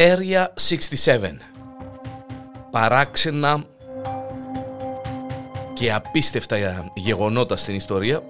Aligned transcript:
Area 0.00 0.46
67 1.04 1.18
Παράξενα 2.70 3.64
και 5.74 5.92
απίστευτα 5.92 6.56
γεγονότα 6.94 7.56
στην 7.56 7.74
ιστορία 7.74 8.22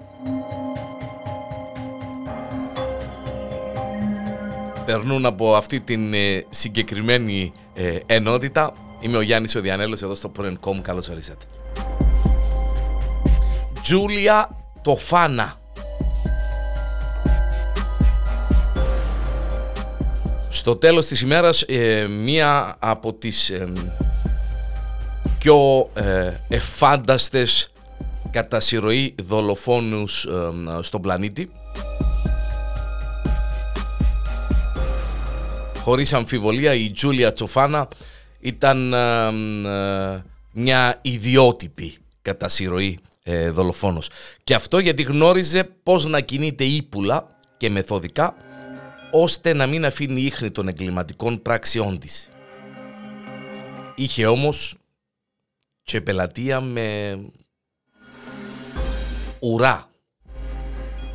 περνούν 4.85 5.25
από 5.25 5.55
αυτή 5.55 5.79
την 5.79 6.13
ε, 6.13 6.45
συγκεκριμένη 6.49 7.53
ε, 7.73 7.97
ενότητα. 8.05 8.73
Είμαι 8.99 9.17
ο 9.17 9.21
Γιάννης 9.21 9.55
ο 9.55 9.61
Διανέλος 9.61 10.01
εδώ 10.01 10.15
στο 10.15 10.31
Pro.com. 10.39 10.81
Καλώς 10.81 11.09
ορίσατε. 11.09 11.45
Τζούλια 13.81 14.49
Τοφάνα. 14.81 15.58
Στο 20.69 20.77
τέλος 20.77 21.05
της 21.07 21.21
ημέρας 21.21 21.61
ε, 21.61 22.07
μία 22.07 22.75
από 22.79 23.13
τις 23.13 23.51
πιο 25.37 25.89
ε, 25.93 26.33
εφάνταστες 26.47 27.71
κατά 28.31 28.59
συρροή 28.59 29.15
δολοφόνους 29.23 30.27
στον 30.81 31.01
πλανήτη 31.01 31.51
χωρίς 35.83 36.13
αμφιβολία 36.13 36.73
η 36.73 36.91
Τζούλια 36.91 37.33
Τσοφάνα 37.33 37.87
ήταν 38.39 38.93
ε, 38.93 39.27
ε, 39.67 40.23
μια 40.51 40.99
ιδιότυπη 41.01 41.97
κατά 42.21 42.49
συρροή 42.49 42.99
ε, 43.23 43.49
δολοφόνος. 43.49 44.09
Και 44.43 44.53
αυτό 44.53 44.79
γιατί 44.79 45.03
γνώριζε 45.03 45.63
πώς 45.83 46.07
να 46.07 46.19
κινείται 46.19 46.63
ύπουλα 46.63 47.27
και 47.57 47.69
μεθοδικά 47.69 48.35
ώστε 49.11 49.53
να 49.53 49.67
μην 49.67 49.85
αφήνει 49.85 50.21
ίχνη 50.21 50.51
των 50.51 50.67
εγκληματικών 50.67 51.41
πράξεών 51.41 51.99
της. 51.99 52.29
Είχε 53.95 54.25
όμως 54.25 54.75
και 55.83 56.01
πελατεία 56.01 56.61
με 56.61 57.19
ουρά 59.39 59.89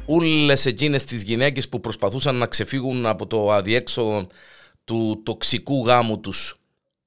όλες 0.07 0.67
εκείνες 0.67 1.05
τις 1.05 1.23
γυναίκες 1.23 1.69
που 1.69 1.81
προσπαθούσαν 1.81 2.35
να 2.35 2.47
ξεφύγουν 2.47 3.07
από 3.07 3.27
το 3.27 3.53
αδιέξοδο 3.53 4.27
του 4.85 5.23
τοξικού 5.25 5.87
γάμου 5.87 6.21
τους 6.21 6.57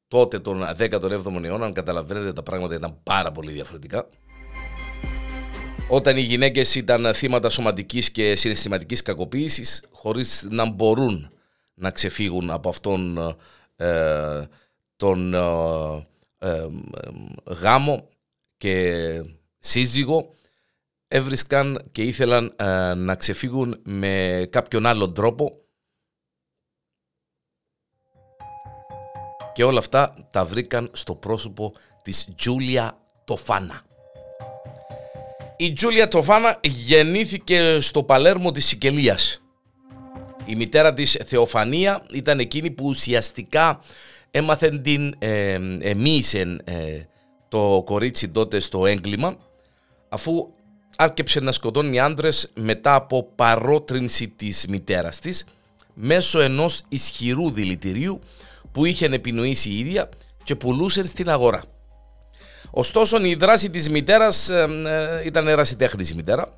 τότε 0.08 0.40
τον 0.40 0.64
17ο 0.78 1.44
αιώνα, 1.44 1.66
αν 1.66 1.74
καταλαβαίνετε 1.74 2.34
τα 2.34 2.44
πράγματα 2.44 2.76
ήταν 2.76 3.00
πάρα 3.04 3.32
πολύ 3.32 3.52
διαφορετικά. 3.52 4.08
Όταν 5.90 6.18
οι 6.18 6.22
γυναίκες 6.22 6.76
ήταν 6.76 7.14
θύματα 7.14 7.50
σωματικής 7.50 8.12
και 8.12 8.36
συναισθηματικής 8.36 9.02
κακοποίησης 9.02 9.84
χωρίς 9.92 10.48
να 10.50 10.66
μπορούν 10.66 11.32
να 11.74 11.92
ξεφύγουν 11.92 12.50
από 12.50 12.70
αυτόν 12.70 13.18
ε, 13.76 14.44
τον 14.96 15.34
ε, 15.34 15.40
ε, 16.38 16.68
γάμο 17.46 18.08
και 18.58 18.94
σύζυγο 19.60 20.34
έβρισκαν 21.08 21.90
και 21.92 22.02
ήθελαν 22.02 22.56
να 22.98 23.16
ξεφύγουν 23.16 23.80
με 23.84 24.48
κάποιον 24.52 24.86
άλλον 24.86 25.14
τρόπο 25.14 25.68
Και 29.58 29.64
όλα 29.64 29.80
αυτά 29.80 30.28
τα 30.32 30.46
βρήκαν 30.46 30.90
στο 30.94 31.16
πρόσωπο 31.16 31.74
της 32.02 32.34
Τζούλια 32.36 32.98
Τοφάνα. 33.26 33.87
Η 35.60 35.74
Τζούλια 35.74 36.08
Τοφάνα 36.08 36.60
γεννήθηκε 36.62 37.78
στο 37.82 38.04
Παλέρμο 38.04 38.52
της 38.52 38.66
Σικελίας. 38.66 39.42
Η 40.46 40.56
μητέρα 40.56 40.94
της 40.94 41.18
Θεοφανία 41.26 42.06
ήταν 42.12 42.40
εκείνη 42.40 42.72
που 42.72 42.86
ουσιαστικά 42.86 43.80
έμαθε 44.32 44.70
την 44.70 45.16
ε, 45.20 45.60
ε, 46.64 47.06
το 47.50 47.84
κορίτσι 47.86 48.30
τότε 48.30 48.60
στο 48.60 48.86
έγκλημα 48.86 49.38
αφού 50.10 50.50
άρκεψε 50.96 51.40
να 51.40 51.52
σκοτώνει 51.52 52.00
άντρες 52.00 52.52
μετά 52.54 52.96
από 52.96 53.24
παρότρινση 53.36 54.28
της 54.28 54.66
μητέρας 54.68 55.20
της 55.20 55.46
μέσω 55.94 56.40
ενός 56.40 56.84
ισχυρού 56.90 57.52
δηλητηρίου 57.52 58.20
που 58.72 58.86
είχε 58.86 59.06
επινοήσει 59.06 59.70
η 59.70 59.80
ίδια 59.80 60.10
και 60.44 60.56
πουλούσε 60.56 61.08
στην 61.08 61.30
αγορά. 61.30 61.64
Ωστόσο 62.72 63.26
η 63.26 63.36
δράση 63.36 63.70
της 63.70 63.90
μητέρας 63.90 64.50
ε, 64.50 64.68
ε, 64.86 65.26
ήταν 65.26 65.48
ερασιτέχνης 65.48 66.10
η 66.10 66.16
μητέρα. 66.16 66.58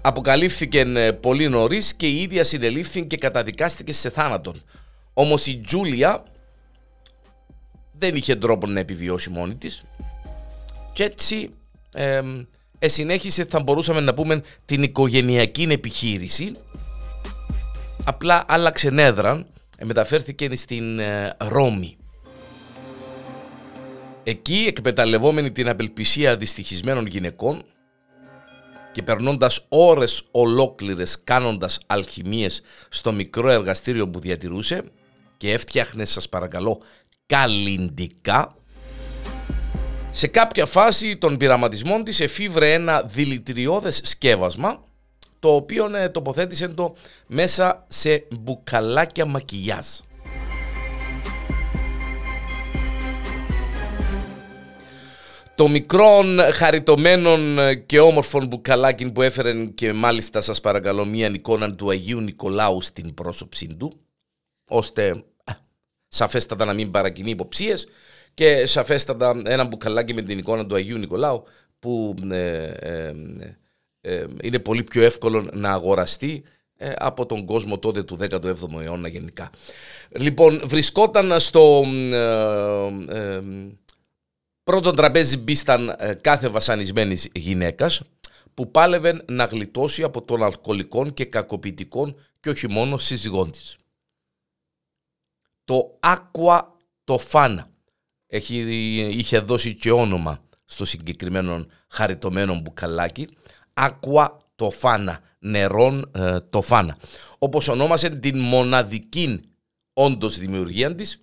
Αποκαλύφθηκε 0.00 0.80
ε, 0.80 1.12
πολύ 1.12 1.48
νωρίς 1.48 1.94
και 1.94 2.06
η 2.06 2.22
ίδια 2.22 2.44
συνελήφθηκε 2.44 3.06
και 3.06 3.16
καταδικάστηκε 3.16 3.92
σε 3.92 4.10
θάνατον. 4.10 4.62
Όμως 5.12 5.46
η 5.46 5.56
Τζούλια 5.56 6.24
δεν 7.98 8.14
είχε 8.14 8.36
τρόπο 8.36 8.66
να 8.66 8.80
επιβιώσει 8.80 9.30
μόνη 9.30 9.56
της 9.56 9.82
και 10.92 11.04
έτσι 11.04 11.50
ε, 11.92 12.20
συνέχισε 12.88 13.46
θα 13.50 13.62
μπορούσαμε 13.62 14.00
να 14.00 14.14
πούμε 14.14 14.42
την 14.64 14.82
οικογενειακή 14.82 15.66
επιχείρηση 15.70 16.56
απλά 18.04 18.44
άλλαξε 18.48 18.90
έδρα 18.96 19.46
μεταφέρθηκε 19.84 20.56
στην 20.56 20.98
ε, 20.98 21.36
Ρώμη. 21.38 21.96
Εκεί 24.24 24.64
εκμεταλλευόμενη 24.68 25.52
την 25.52 25.68
απελπισία 25.68 26.36
δυστυχισμένων 26.36 27.06
γυναικών 27.06 27.62
και 28.92 29.02
περνώντας 29.02 29.64
ώρες 29.68 30.22
ολόκληρες 30.30 31.18
κάνοντας 31.24 31.78
αλχημίες 31.86 32.62
στο 32.88 33.12
μικρό 33.12 33.50
εργαστήριο 33.50 34.08
που 34.08 34.20
διατηρούσε 34.20 34.82
και 35.36 35.52
έφτιαχνε 35.52 36.04
σας 36.04 36.28
παρακαλώ 36.28 36.80
καλλιντικά 37.26 38.56
σε 40.10 40.26
κάποια 40.26 40.66
φάση 40.66 41.16
των 41.16 41.36
πειραματισμών 41.36 42.04
της 42.04 42.20
εφήβρε 42.20 42.72
ένα 42.72 43.02
δηλητηριώδες 43.02 44.00
σκεύασμα 44.04 44.84
το 45.38 45.54
οποίο 45.54 45.96
ε, 45.96 46.08
τοποθέτησε 46.08 46.68
το 46.68 46.94
μέσα 47.26 47.84
σε 47.88 48.26
μπουκαλάκια 48.40 49.26
μακιγιάζ. 49.26 49.86
Το 55.62 55.68
μικρό 55.68 56.24
χαριτωμένο 56.52 57.36
και 57.86 58.00
όμορφο 58.00 58.44
μπουκαλάκι 58.44 59.12
που 59.12 59.22
έφερε 59.22 59.64
και 59.64 59.92
μάλιστα 59.92 60.40
σας 60.40 60.60
παρακαλώ 60.60 61.04
μία 61.04 61.28
εικόνα 61.28 61.74
του 61.74 61.90
Αγίου 61.90 62.20
Νικολάου 62.20 62.80
στην 62.80 63.14
πρόσωψή 63.14 63.76
του 63.78 63.92
ώστε 64.68 65.24
σαφέστατα 66.08 66.64
να 66.64 66.72
μην 66.72 66.90
παρακινεί 66.90 67.30
υποψίες 67.30 67.86
και 68.34 68.66
σαφέστατα 68.66 69.42
ένα 69.44 69.64
μπουκαλάκι 69.64 70.14
με 70.14 70.22
την 70.22 70.38
εικόνα 70.38 70.66
του 70.66 70.74
Αγίου 70.74 70.98
Νικολάου 70.98 71.44
που 71.78 72.14
ε, 72.30 72.64
ε, 72.64 73.12
ε, 74.00 74.26
είναι 74.42 74.58
πολύ 74.58 74.82
πιο 74.82 75.02
εύκολο 75.02 75.48
να 75.52 75.70
αγοραστεί 75.70 76.42
ε, 76.76 76.92
από 76.98 77.26
τον 77.26 77.44
κόσμο 77.44 77.78
τότε 77.78 78.02
του 78.02 78.18
17ου 78.20 78.82
αιώνα 78.82 79.08
γενικά. 79.08 79.50
Λοιπόν, 80.10 80.60
βρισκόταν 80.64 81.40
στο 81.40 81.84
ε, 83.12 83.40
πρώτο 84.72 84.92
τραπέζι 84.92 85.36
μπίσταν 85.36 85.96
κάθε 86.20 86.48
βασανισμένης 86.48 87.28
γυναίκας 87.34 88.02
που 88.54 88.70
πάλευε 88.70 89.24
να 89.28 89.44
γλιτώσει 89.44 90.02
από 90.02 90.22
των 90.22 90.42
αλκοολικών 90.42 91.12
και 91.14 91.24
κακοποιητικών 91.24 92.16
και 92.40 92.50
όχι 92.50 92.68
μόνο 92.68 92.98
σύζυγών 92.98 93.50
της. 93.50 93.76
Το 95.64 95.98
Aqua 96.00 96.60
το 97.04 97.18
Φάνα 97.18 97.66
είχε 98.26 99.38
δώσει 99.38 99.74
και 99.74 99.90
όνομα 99.90 100.40
στο 100.64 100.84
συγκεκριμένο 100.84 101.66
χαριτωμένο 101.88 102.54
μπουκαλάκι 102.54 103.28
Aqua 103.74 104.28
Tofana, 104.56 105.16
νερών 105.38 106.10
ε, 106.14 106.36
Tofana. 106.50 106.90
Όπως 107.38 107.68
ονόμασε 107.68 108.08
την 108.08 108.38
μοναδική 108.38 109.40
όντως 109.92 110.38
δημιουργία 110.38 110.94
της, 110.94 111.22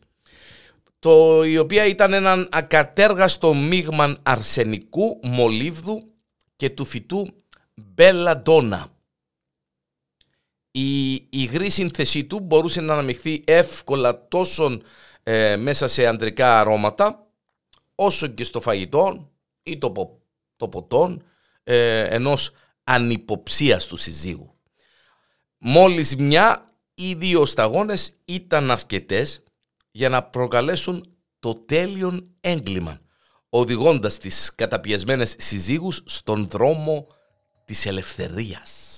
το, 1.00 1.44
η 1.44 1.58
οποία 1.58 1.86
ήταν 1.86 2.14
έναν 2.14 2.50
ακατέργαστο 2.52 3.54
μείγμα 3.54 4.18
αρσενικού, 4.24 5.20
μολύβδου 5.24 6.14
και 6.56 6.70
του 6.70 6.86
φυτού 6.86 7.44
μπελαντόνα. 7.74 8.88
Η 10.72 11.14
υγρή 11.30 11.70
σύνθεσή 11.70 12.26
του 12.26 12.40
μπορούσε 12.40 12.82
να 12.82 12.94
αναμειχθεί 12.94 13.44
εύκολα 13.46 14.28
τόσο 14.28 14.82
ε, 15.24 15.56
μέσα 15.56 15.88
σε 15.88 16.06
αντρικά 16.06 16.60
αρώματα 16.60 17.28
όσο 17.96 18.28
και 18.28 18.44
στο 18.44 18.62
φαγητό 18.62 19.32
ή 19.64 19.78
το, 19.78 20.20
το 20.56 20.68
ποτόν 20.68 21.24
ε, 21.64 22.04
ενός 22.04 22.52
ανυποψίας 22.84 23.88
του 23.88 23.98
συζύγου. 23.98 24.54
Μόλις 25.58 26.16
μια 26.16 26.66
ή 26.94 27.14
δύο 27.14 27.46
σταγόνες 27.46 28.12
ήταν 28.26 28.72
αρκετές 28.72 29.44
για 30.00 30.10
να 30.10 30.24
προκαλέσουν 30.24 31.06
το 31.40 31.54
τέλειον 31.54 32.30
έγκλημα, 32.42 33.00
οδηγώντας 33.50 34.18
τις 34.18 34.56
καταπιεσμένες 34.56 35.36
συζύγους 35.38 36.02
στον 36.06 36.48
δρόμο 36.50 37.08
της 37.66 37.86
ελευθερίας. 37.86 38.94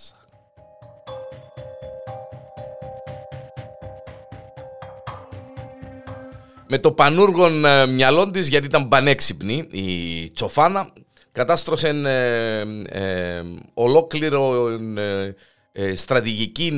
με 6.68 6.80
το 6.80 6.92
πανούργον 6.92 7.66
ε, 7.66 7.86
μυαλό 7.86 8.32
της 8.32 8.48
γιατί 8.48 8.66
ήταν 8.66 8.88
πανέξυπνη 8.88 9.68
η 9.72 10.30
Τσοφάνα 10.30 10.94
κατάστρωσε 11.32 11.88
ε, 11.88 12.60
ε, 12.86 13.44
ολόκληρο 13.74 14.70
ε, 14.98 15.36
στρατηγική 15.94 16.72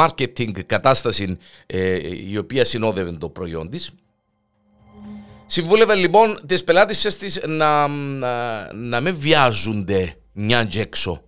marketing 0.00 0.64
κατάσταση 0.66 1.36
η 2.30 2.38
οποία 2.38 2.64
συνόδευε 2.64 3.12
το 3.12 3.28
προϊόν 3.28 3.70
της 3.70 3.92
Συμβούλευε 5.50 5.94
λοιπόν 5.94 6.38
τις 6.46 6.64
πελάτησες 6.64 7.16
της 7.16 7.40
να, 7.46 7.88
να, 7.88 8.72
να 8.74 9.00
μην 9.00 9.18
βιάζονται 9.18 10.14
μια 10.32 10.64
και 10.64 10.80
έξω 10.80 11.22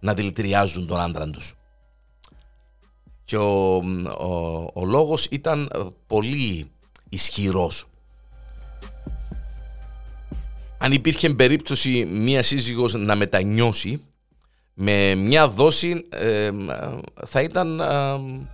να 0.00 0.14
δηλητηριάζουν 0.14 0.86
τον 0.86 1.00
άντρα 1.00 1.30
τους. 1.30 1.54
Και 3.24 3.36
ο, 3.36 3.74
ο, 4.18 4.70
ο 4.74 4.84
λόγος 4.84 5.24
ήταν 5.30 5.70
πολύ 6.06 6.70
ισχυρός. 7.08 7.88
Αν 10.78 10.92
υπήρχε 10.92 11.30
περίπτωση 11.30 12.04
μία 12.04 12.42
σύζυγος 12.42 12.94
να 12.94 13.14
μετανιώσει 13.14 14.02
με 14.78 15.14
μια 15.14 15.48
δόση 15.48 16.02
ε, 16.08 16.50
θα 17.26 17.40
ήταν 17.40 17.80
ε, 17.80 17.86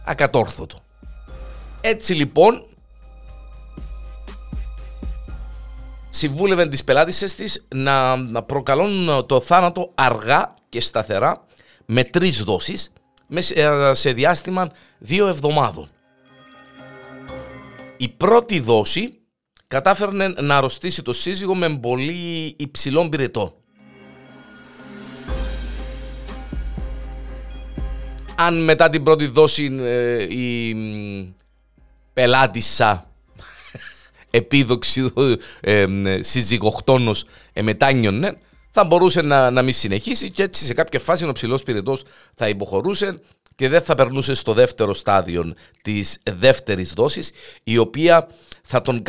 ακατόρθωτο. 0.05 0.79
Έτσι 1.81 2.15
λοιπόν 2.15 2.67
συμβούλευε 6.09 6.69
τις 6.69 6.85
πελάτησες 6.85 7.35
της 7.35 7.67
να, 7.75 8.17
να 8.17 8.43
προκαλούν 8.43 9.27
το 9.27 9.41
θάνατο 9.41 9.91
αργά 9.95 10.55
και 10.69 10.81
σταθερά 10.81 11.45
με 11.85 12.05
τρεις 12.05 12.43
δόσεις 12.43 12.93
σε 13.93 14.13
διάστημα 14.13 14.71
δύο 14.99 15.27
εβδομάδων. 15.29 15.89
Η 17.97 18.09
πρώτη 18.09 18.61
δόση 18.61 19.21
κατάφερνε 19.67 20.29
να 20.29 20.57
αρρωστήσει 20.57 21.03
το 21.03 21.13
σύζυγο 21.13 21.55
με 21.55 21.79
πολύ 21.79 22.55
υψηλό 22.59 23.09
πυρετό. 23.09 23.62
Αν 28.47 28.65
μετά 28.65 28.91
την 28.91 29.03
πρώτη 29.03 29.27
δόση 29.27 29.79
ε, 29.81 30.23
η 30.23 31.35
πελάτησα 32.13 33.11
επίδοξη 34.31 35.13
ε, 35.61 35.87
συζυγοκτόνος 36.21 37.25
εμετάνιονε, 37.53 38.37
θα 38.71 38.85
μπορούσε 38.85 39.23
να, 39.23 39.51
να 39.51 39.63
μην 39.63 39.73
συνεχίσει 39.73 40.31
και 40.31 40.43
έτσι 40.43 40.65
σε 40.65 40.75
κάποια 40.75 41.01
φάση 41.01 41.25
ο 41.25 41.33
ψηλός 41.33 41.63
πυρετός 41.63 42.03
θα 42.35 42.49
υποχωρούσε 42.49 43.21
και 43.55 43.69
δεν 43.69 43.83
θα 43.83 43.95
περνούσε 43.95 44.35
στο 44.35 44.53
δεύτερο 44.53 44.95
στάδιο 44.95 45.55
της 45.83 46.19
δεύτερης 46.33 46.93
δόσης 46.93 47.31
η 47.63 47.79
οποία 47.79 48.29
θα 48.63 48.81
τον, 48.83 49.03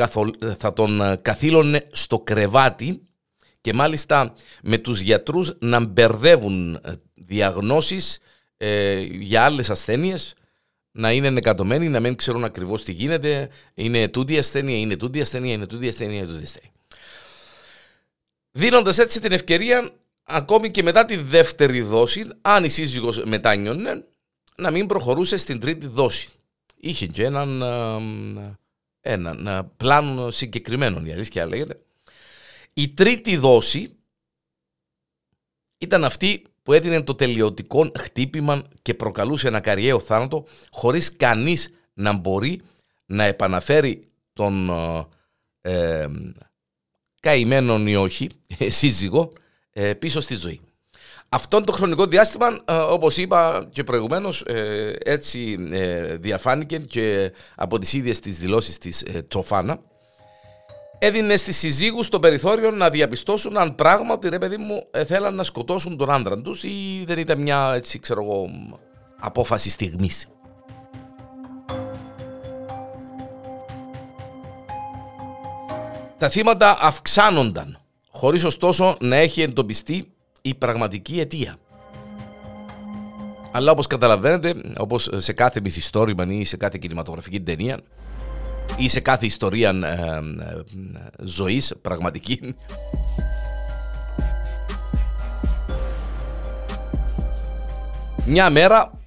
θα 0.57 0.73
τον 0.73 1.01
ε, 1.01 1.19
καθήλωνε 1.21 1.87
στο 1.91 2.19
κρεβάτι 2.19 3.01
και 3.61 3.73
μάλιστα 3.73 4.33
με 4.63 4.77
τους 4.77 5.01
γιατρούς 5.01 5.53
να 5.59 5.79
μπερδεύουν 5.79 6.75
ε, 6.75 6.91
διαγνώσεις 7.13 8.19
ε, 8.65 8.99
για 8.99 9.43
άλλες 9.43 9.69
ασθένειες 9.69 10.33
να 10.91 11.11
είναι 11.11 11.27
ενεκατομένοι, 11.27 11.89
να 11.89 11.99
μην 11.99 12.15
ξέρουν 12.15 12.43
ακριβώς 12.43 12.83
τι 12.83 12.91
γίνεται 12.91 13.49
είναι 13.73 14.09
τούτη 14.09 14.37
ασθένεια, 14.37 14.77
είναι 14.77 14.95
τούτη 14.95 15.21
ασθένεια, 15.21 15.53
είναι 15.53 15.67
τούτη 15.67 15.87
ασθένεια, 15.87 16.17
είναι 16.17 16.25
τούτη 16.25 16.43
ασθένεια 16.43 16.71
δίνοντας 18.51 18.97
έτσι 18.97 19.21
την 19.21 19.31
ευκαιρία 19.31 19.89
ακόμη 20.23 20.71
και 20.71 20.83
μετά 20.83 21.05
τη 21.05 21.17
δεύτερη 21.17 21.81
δόση 21.81 22.29
αν 22.41 22.63
η 22.63 22.69
σύζυγος 22.69 23.23
μετάνιωνε 23.23 24.05
να 24.55 24.71
μην 24.71 24.87
προχωρούσε 24.87 25.37
στην 25.37 25.59
τρίτη 25.59 25.87
δόση. 25.87 26.29
Είχε 26.75 27.07
και 27.07 27.23
έναν, 27.23 27.61
έναν 29.01 29.71
πλάνο 29.77 30.31
συγκεκριμένο, 30.31 31.01
η 31.05 31.11
αλήθεια 31.11 31.45
λέγεται. 31.45 31.79
Η 32.73 32.89
τρίτη 32.89 33.37
δόση 33.37 33.95
ήταν 35.77 36.03
αυτή 36.03 36.43
που 36.63 36.73
έδινε 36.73 37.01
το 37.01 37.15
τελειωτικό 37.15 37.91
χτύπημα 37.99 38.63
και 38.81 38.93
προκαλούσε 38.93 39.47
ένα 39.47 39.59
καριαίο 39.59 39.99
θάνατο 39.99 40.45
χωρίς 40.71 41.15
κανείς 41.15 41.73
να 41.93 42.13
μπορεί 42.13 42.61
να 43.05 43.23
επαναφέρει 43.23 44.03
τον 44.33 44.69
ε, 45.61 46.07
καημένον 47.19 47.87
ή 47.87 47.95
όχι 47.95 48.29
σύζυγο 48.67 49.31
ε, 49.73 49.93
πίσω 49.93 50.19
στη 50.19 50.35
ζωή. 50.35 50.61
Αυτό 51.33 51.61
το 51.61 51.71
χρονικό 51.71 52.05
διάστημα, 52.05 52.47
ε, 52.65 52.73
όπως 52.73 53.17
είπα 53.17 53.69
και 53.71 53.83
προηγουμένως, 53.83 54.41
ε, 54.41 54.95
έτσι 55.03 55.57
ε, 55.71 56.17
διαφάνηκε 56.17 56.77
και 56.77 57.31
από 57.55 57.79
τις 57.79 57.93
ίδιες 57.93 58.19
τις 58.19 58.37
δηλώσεις 58.37 58.77
της 58.77 59.05
Τσοφάνα, 59.27 59.79
έδινε 61.05 61.37
στις 61.37 61.57
συζύγους 61.57 62.09
το 62.09 62.19
περιθώριο 62.19 62.71
να 62.71 62.89
διαπιστώσουν 62.89 63.57
αν 63.57 63.75
πράγματι, 63.75 64.29
ρε 64.29 64.37
παιδί 64.37 64.57
μου, 64.57 64.83
θέλαν 65.05 65.35
να 65.35 65.43
σκοτώσουν 65.43 65.97
τον 65.97 66.11
άντρα 66.11 66.41
τους 66.41 66.63
ή 66.63 67.03
δεν 67.05 67.17
ήταν 67.17 67.41
μια, 67.41 67.71
έτσι 67.75 67.99
ξέρω 67.99 68.23
εγώ, 68.23 68.45
απόφαση 69.19 69.69
στιγμής. 69.69 70.27
Τα 76.17 76.29
θύματα 76.29 76.77
αυξάνονταν, 76.81 77.79
χωρίς 78.11 78.43
ωστόσο 78.43 78.95
να 78.99 79.15
έχει 79.15 79.41
εντοπιστεί 79.41 80.11
η 80.41 80.55
πραγματική 80.55 81.19
αιτία. 81.19 81.55
Αλλά 83.51 83.71
όπως 83.71 83.87
καταλαβαίνετε, 83.87 84.55
όπως 84.77 85.09
σε 85.15 85.33
κάθε 85.33 85.59
μυθιστόρημα 85.61 86.25
ή 86.27 86.43
σε 86.43 86.57
κάθε 86.57 86.77
κινηματογραφική 86.81 87.41
ταινία 87.41 87.79
ή 88.77 88.89
σε 88.89 88.99
κάθε 88.99 89.25
ιστορία 89.25 89.69
ε, 89.69 90.17
ε, 90.43 90.61
ζωής 91.19 91.73
πραγματική. 91.81 92.55
Μια 98.25 98.49
μέρα 98.49 98.99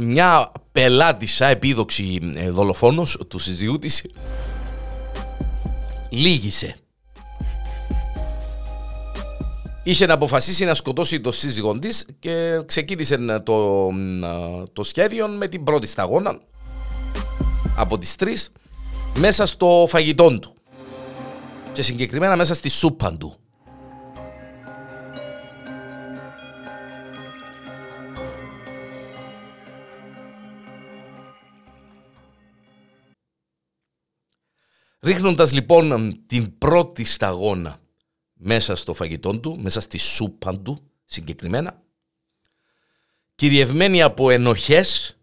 μια 0.00 0.52
πελάτησα 0.72 1.46
επίδοξη 1.46 2.32
ε, 2.34 2.50
δολοφόνος 2.50 3.18
του 3.28 3.38
συζύγου 3.38 3.78
της 3.78 4.06
λύγησε. 6.10 6.74
Είχε 9.82 10.06
να 10.06 10.14
αποφασίσει 10.14 10.64
να 10.64 10.74
σκοτώσει 10.74 11.20
το 11.20 11.32
σύζυγό 11.32 11.78
της 11.78 12.06
και 12.18 12.62
ξεκίνησε 12.66 13.40
το, 13.42 13.88
το 14.72 14.82
σχέδιο 14.82 15.28
με 15.28 15.48
την 15.48 15.64
πρώτη 15.64 15.86
σταγόνα. 15.86 16.40
Από 17.76 17.98
τις 17.98 18.16
τρεις 18.16 18.52
μέσα 19.18 19.46
στο 19.46 19.86
φαγητό 19.88 20.38
του 20.38 20.54
και 21.72 21.82
συγκεκριμένα 21.82 22.36
μέσα 22.36 22.54
στη 22.54 22.68
σούπα 22.68 23.16
του. 23.16 23.34
Ρίχνοντας 35.02 35.52
λοιπόν 35.52 36.16
την 36.26 36.58
πρώτη 36.58 37.04
σταγόνα 37.04 37.80
μέσα 38.32 38.76
στο 38.76 38.94
φαγητό 38.94 39.38
του, 39.38 39.58
μέσα 39.60 39.80
στη 39.80 39.98
σούπα 39.98 40.58
του 40.58 40.78
συγκεκριμένα, 41.04 41.82
κυριευμένη 43.34 44.02
από 44.02 44.30
ενοχές, 44.30 45.18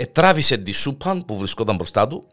ετράβησε 0.00 0.56
τη 0.56 0.72
σούπα 0.72 1.22
που 1.26 1.36
βρισκόταν 1.36 1.76
μπροστά 1.76 2.06
του 2.06 2.26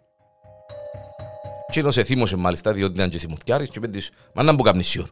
και 1.69 1.91
σε 1.91 2.03
θύμωσε 2.03 2.35
μάλιστα 2.35 2.73
διότι 2.73 2.93
ήταν 2.93 3.09
και 3.09 3.17
θυμωθιάρης 3.17 3.69
και 3.69 3.79
πέντης 3.79 4.09
«Μα 4.33 4.43
να 4.43 4.53
μου 4.53 4.81
σιωρ». 4.81 5.07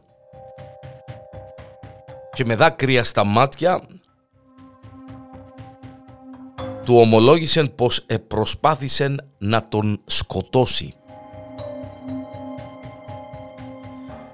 Και 2.32 2.44
με 2.44 2.54
δάκρυα 2.54 3.04
στα 3.04 3.24
μάτια 3.24 3.82
του 6.84 6.96
ομολόγησε 6.96 7.64
πως 7.64 8.06
προσπάθησε 8.26 9.14
να 9.38 9.68
τον 9.68 10.02
σκοτώσει. 10.04 10.94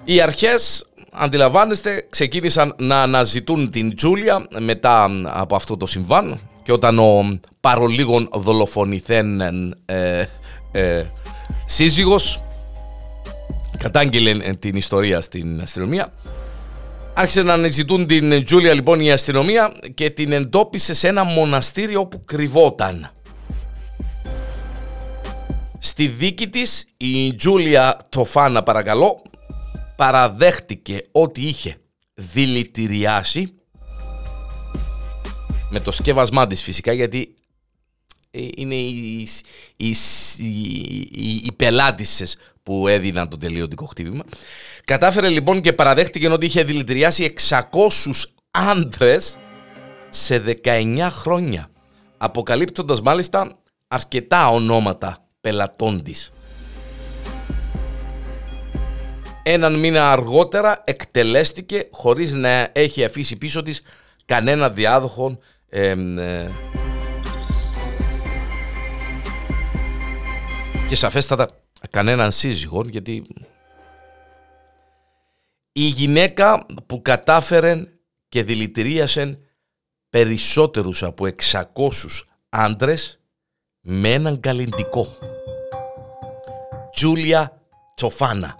Οι 0.03 0.21
αρχές, 0.21 0.85
αντιλαμβάνεστε, 1.11 2.07
ξεκίνησαν 2.09 2.75
να 2.77 3.01
αναζητούν 3.01 3.71
την 3.71 3.95
Τζούλια 3.95 4.47
μετά 4.59 5.09
από 5.23 5.55
αυτό 5.55 5.77
το 5.77 5.85
συμβάν 5.87 6.39
και 6.63 6.71
όταν 6.71 6.99
ο 6.99 7.39
παρολίγων 7.59 8.29
δολοφονηθέν 8.33 9.41
ε, 9.85 10.25
ε, 10.71 11.05
σύζυγος 11.65 12.41
κατάγγειλε 13.77 14.53
την 14.53 14.75
ιστορία 14.75 15.21
στην 15.21 15.61
αστυνομία 15.61 16.13
Άρχισε 17.15 17.43
να 17.43 17.53
αναζητούν 17.53 18.07
την 18.07 18.45
Τζούλια 18.45 18.73
λοιπόν 18.73 18.99
η 18.99 19.11
αστυνομία 19.11 19.73
και 19.93 20.09
την 20.09 20.31
εντόπισε 20.31 20.93
σε 20.93 21.07
ένα 21.07 21.23
μοναστήρι 21.23 21.95
όπου 21.95 22.25
κρυβόταν. 22.25 23.11
Στη 25.79 26.07
δίκη 26.07 26.49
της 26.49 26.87
η 26.97 27.33
Τζούλια 27.33 27.97
Τοφάνα 28.09 28.63
παρακαλώ 28.63 29.21
παραδέχτηκε 29.95 31.01
ότι 31.11 31.41
είχε 31.41 31.75
δηλητηριάσει 32.13 33.53
με 35.73 35.79
το 35.79 35.91
σκεύασμά 35.91 36.47
της 36.47 36.61
φυσικά 36.61 36.93
γιατί 36.93 37.35
ε, 38.31 38.47
είναι 38.55 38.75
οι, 38.75 39.27
οι, 39.77 39.95
οι, 40.37 41.41
οι 41.43 41.51
πελάτησες 41.55 42.37
που 42.63 42.87
έδιναν 42.87 43.29
το 43.29 43.37
τελειωτικό 43.37 43.85
χτύπημα. 43.85 44.23
Κατάφερε 44.85 45.29
λοιπόν 45.29 45.61
και 45.61 45.73
παραδέχτηκε 45.73 46.29
ότι 46.29 46.45
είχε 46.45 46.63
δηλητηριάσει 46.63 47.33
600 47.49 47.57
άντρες 48.51 49.37
σε 50.09 50.43
19 50.63 51.07
χρόνια. 51.11 51.69
Αποκαλύπτοντας 52.17 53.01
μάλιστα 53.01 53.59
αρκετά 53.87 54.49
ονόματα 54.49 55.27
πελατών 55.41 56.03
της. 56.03 56.31
Έναν 59.43 59.79
μήνα 59.79 60.11
αργότερα 60.11 60.81
εκτελέστηκε 60.83 61.87
χωρίς 61.91 62.31
να 62.31 62.69
έχει 62.71 63.03
αφήσει 63.03 63.35
πίσω 63.35 63.63
της 63.63 63.81
κανένα 64.25 64.69
διάδοχο 64.69 65.29
ε, 65.29 65.37
και 70.87 70.95
σαφέστατα 70.95 71.47
κανέναν 71.89 72.31
σύζυγο 72.31 72.81
γιατί 72.89 73.23
η 75.71 75.83
γυναίκα 75.83 76.65
που 76.85 77.01
κατάφερε 77.01 77.83
και 78.29 78.43
δηλητηρίασε 78.43 79.39
περισσότερους 80.09 81.03
από 81.03 81.25
600 81.51 81.61
άντρες 82.49 83.19
με 83.81 84.11
έναν 84.13 84.39
καλλιντικό. 84.39 85.17
Τζούλια 86.95 87.61
Τσοφάνα. 87.95 88.55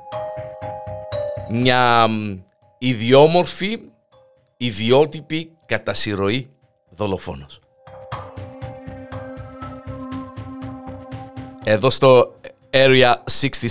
Μια 1.49 2.07
ιδιόμορφη, 2.77 3.79
ιδιότυπη 4.57 5.51
κατά 5.65 5.93
συρροή 5.93 6.52
δολοφόνος. 6.95 7.59
Εδώ 11.63 11.89
στο 11.89 12.39
Area 12.71 13.13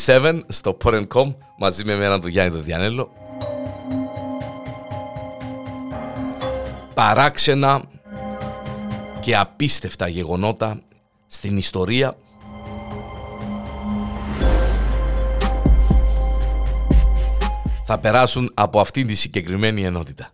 67, 0.07 0.41
στο 0.49 0.77
Porn.com, 0.85 1.35
μαζί 1.59 1.85
με 1.85 1.93
εμένα 1.93 2.19
τον 2.19 2.31
Γιάννη 2.31 2.53
τον 2.53 2.63
Διανέλο. 2.63 3.11
Παράξενα 6.95 7.83
και 9.21 9.37
απίστευτα 9.37 10.09
γεγονότα 10.09 10.83
στην 11.27 11.57
ιστορία 11.57 12.17
θα 17.85 17.99
περάσουν 17.99 18.51
από 18.55 18.81
αυτήν 18.81 19.07
τη 19.07 19.15
συγκεκριμένη 19.15 19.85
ενότητα. 19.85 20.33